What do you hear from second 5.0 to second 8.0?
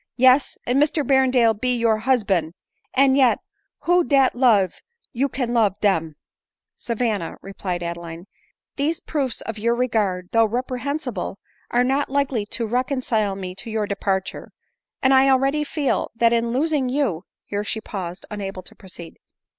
you can love dem ?""Savanna," replied